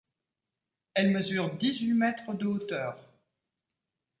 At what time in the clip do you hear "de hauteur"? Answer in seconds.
2.33-2.97